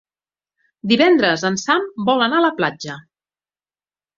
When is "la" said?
2.47-2.53